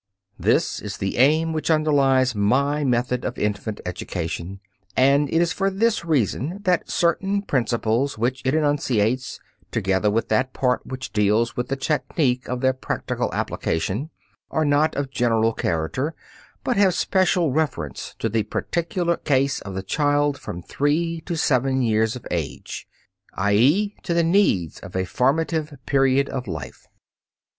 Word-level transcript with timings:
This 0.39 0.81
is 0.81 0.97
the 0.97 1.17
aim 1.19 1.53
which 1.53 1.69
underlies 1.69 2.33
my 2.33 2.83
method 2.83 3.23
of 3.23 3.37
infant 3.37 3.79
education, 3.85 4.59
and 4.97 5.29
it 5.29 5.39
is 5.43 5.53
for 5.53 5.69
this 5.69 6.03
reason 6.03 6.59
that 6.63 6.89
certain 6.89 7.43
principles 7.43 8.17
which 8.17 8.41
it 8.43 8.55
enunciates, 8.55 9.39
together 9.69 10.09
with 10.09 10.27
that 10.29 10.53
part 10.53 10.83
which 10.87 11.13
deals 11.13 11.55
with 11.55 11.67
the 11.67 11.75
technique 11.75 12.49
of 12.49 12.61
their 12.61 12.73
practical 12.73 13.31
application, 13.31 14.09
are 14.49 14.65
not 14.65 14.95
of 14.95 15.05
a 15.05 15.09
general 15.09 15.53
character, 15.53 16.15
but 16.63 16.77
have 16.77 16.95
special 16.95 17.51
reference 17.51 18.15
to 18.17 18.27
the 18.27 18.41
particular 18.41 19.17
case 19.17 19.61
of 19.61 19.75
the 19.75 19.83
child 19.83 20.35
from 20.35 20.63
three 20.63 21.21
to 21.27 21.35
seven 21.35 21.83
years 21.83 22.15
of 22.15 22.25
age, 22.31 22.87
i.e., 23.35 23.93
to 24.01 24.15
the 24.15 24.23
needs 24.23 24.79
of 24.79 24.95
a 24.95 25.05
formative 25.05 25.77
period 25.85 26.27
of 26.27 26.47
life. 26.47 26.87